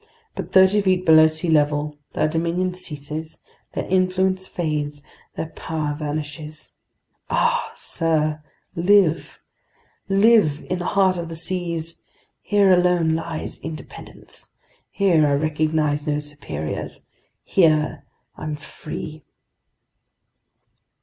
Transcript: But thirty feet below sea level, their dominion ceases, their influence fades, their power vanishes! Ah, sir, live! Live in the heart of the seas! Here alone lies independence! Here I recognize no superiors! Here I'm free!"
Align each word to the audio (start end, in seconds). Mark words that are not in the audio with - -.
But 0.33 0.51
thirty 0.51 0.81
feet 0.81 1.05
below 1.05 1.27
sea 1.27 1.47
level, 1.51 1.95
their 2.13 2.27
dominion 2.27 2.73
ceases, 2.73 3.39
their 3.73 3.85
influence 3.85 4.47
fades, 4.47 5.03
their 5.35 5.49
power 5.49 5.93
vanishes! 5.93 6.71
Ah, 7.29 7.71
sir, 7.75 8.41
live! 8.75 9.37
Live 10.09 10.65
in 10.71 10.79
the 10.79 10.85
heart 10.97 11.19
of 11.19 11.29
the 11.29 11.35
seas! 11.35 11.97
Here 12.41 12.73
alone 12.73 13.09
lies 13.11 13.59
independence! 13.59 14.49
Here 14.89 15.27
I 15.27 15.33
recognize 15.33 16.07
no 16.07 16.17
superiors! 16.17 17.05
Here 17.43 18.03
I'm 18.35 18.55
free!" 18.55 19.23